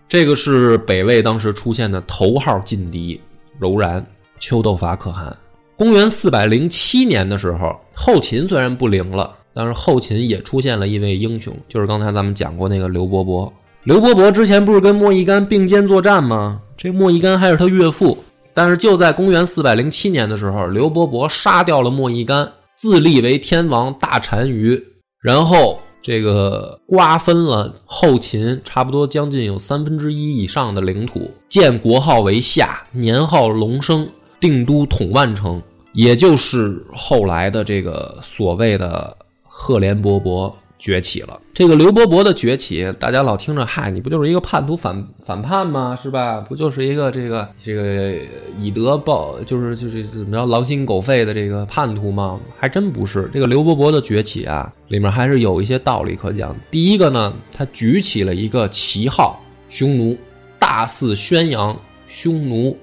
[0.09, 3.19] 这个是北魏当时出现的头号劲敌，
[3.59, 4.05] 柔然。
[4.45, 5.33] 秋斗法可汗。
[5.77, 13.51] 公元四百零七年的时候，后秦虽然不灵了，但是后秦也出现了一位英雄，就是刚才咱们讲过那个刘伯伯。
[13.85, 16.59] 刘伯伯之前不是跟莫一干并肩作战吗？
[16.75, 18.17] 这莫一干还是他岳父。
[18.53, 24.77] 但是就在公元四百零七年的时候，刘伯伯杀掉了莫一干，自立为天王大单于，
[25.21, 34.05] 然后这个瓜分了后秦差不多将近有三分之一以上的领土，建国号为夏，年号隆升。
[34.43, 35.63] 定都统万城，
[35.93, 41.39] 也就是后来的这个所谓的赫连勃勃崛起了。
[41.53, 45.97] 这个刘伯伯的崛起，大家老听着，嗨，你不就是一个叛徒反反叛吗？
[46.03, 46.41] 是吧？
[46.41, 48.17] 不就是一个这个这个
[48.59, 52.37] 以德报，就是就是怎么着狼心狗肺的这个叛徒吗？
[52.59, 53.29] 还真不是。
[53.31, 56.53] 这个刘伯伯的崛起啊，里面还是有一些道理可讲。
[56.69, 60.17] 第一个呢，他举起了一个旗号，匈奴，
[60.59, 62.77] 大肆宣扬匈奴。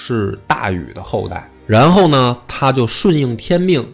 [0.00, 3.84] 是大禹的后代，然后呢，他就顺应天命，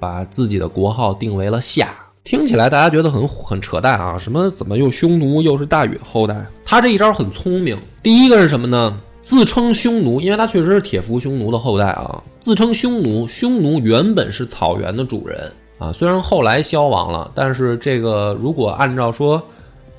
[0.00, 1.94] 把自己的国号定为了夏，
[2.24, 6.42] 听起来大家觉得很很扯淡啊，什么怎么又匈奴又是大禹的后代？
[6.64, 7.78] 他这一招很聪明。
[8.02, 8.98] 第一个是什么呢？
[9.20, 12.22] 自称匈奴，因为他确实是铁服匈奴的后代啊。
[12.40, 19.40] 自称匈奴，匈奴原本是草原的主人啊，虽然后来消亡了，但是这个如果按照说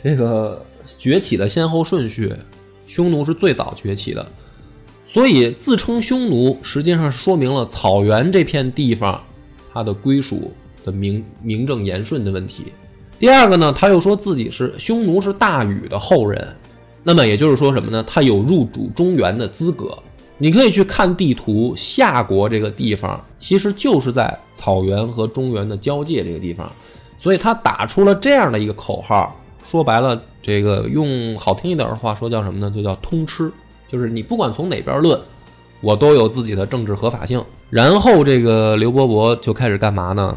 [0.03, 0.65] 这个
[0.97, 2.33] 崛起的先后顺序，
[2.87, 4.25] 匈奴是最早崛起的，
[5.13, 9.23] 所以自称匈奴实际上说明了草原这片地方
[9.71, 10.51] 它的归属。
[10.85, 12.65] 的名名正言顺的问题。
[13.17, 16.45] 第二个呢，他又说自己是匈奴是大禹的后人，
[17.03, 18.03] 那么也就是说什么呢？
[18.03, 19.97] 他有入主中原的资格。
[20.37, 26.69] 你可以去看地图，夏国这个地方其实就是在草原和中原的交界这个地方，
[27.17, 29.33] 所以他打出了这样的一个口号。
[29.63, 32.69] 说白了，这个用好听一点的话说叫什么呢？
[32.69, 33.49] 就叫通吃，
[33.93, 35.21] 就是你不管从哪边论，
[35.79, 37.39] 我都有自己的政治合法性。
[37.69, 40.35] 然后这个刘伯伯就开始干嘛呢？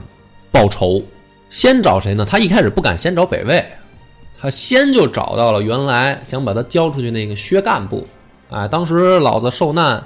[0.53, 1.03] 报仇，
[1.49, 2.23] 先找谁呢？
[2.23, 3.65] 他一开始不敢先找北魏，
[4.39, 8.07] 他先就找到了原来想把他交出去那个薛干部。
[8.51, 10.05] 哎，当时老子受难，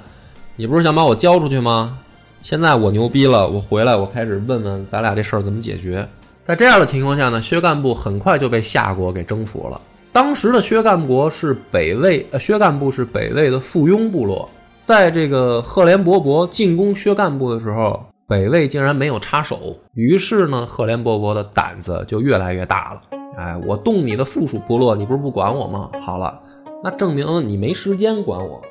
[0.55, 1.99] 你不是想把我交出去吗？
[2.41, 6.07] 现在我牛逼了，我回来，我开始问问咱俩这事儿怎么解决。
[6.45, 9.81] 在这样的情况下呢，薛干部很快就被夏国给征服了。
[10.11, 14.49] 当时的薛干国是北魏，呃，薛干部是北魏的附庸部落。
[14.83, 18.05] 在这个赫连勃勃进攻薛干部的时候。
[18.27, 23.01] 北魏竟然没有插手，于是呢，赫连勃勃的胆子就越来越大了。
[23.35, 25.89] 哎，我动你的附属部落，你不是不管我吗？
[25.99, 26.39] 好了，
[26.81, 28.61] 那证明你没时间管我。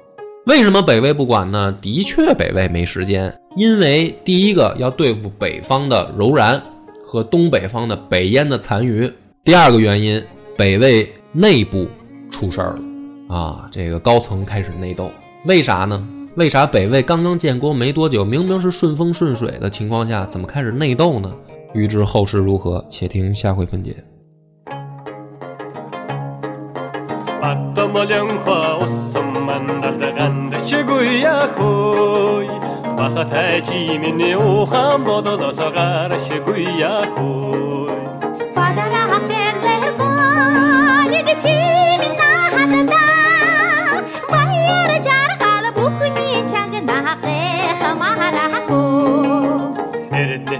[0.47, 1.77] 为什么北魏不管呢？
[1.79, 6.59] 的确，北魏没时间，因为第一个要对付北方的柔然
[7.05, 9.13] 和东北方的北燕的残余。
[9.45, 10.25] 第二个原因，
[10.57, 11.87] 北魏内部
[12.31, 15.11] 出事儿了啊，这个高层开始内斗。
[15.47, 16.09] 为啥呢？
[16.37, 21.33] 为啥北魏刚刚建国没多久，明明是顺风顺水的情况下，怎么开始内斗呢？
[21.73, 23.97] 欲知后事如何，且听下回分解。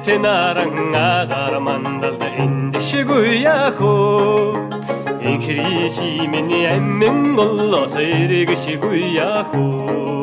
[0.05, 4.57] тенаран агаар мандалда эндишгүй яхоо
[5.31, 9.01] инхри химини аммин голло сэрэгшгүй
[9.35, 10.20] яхоо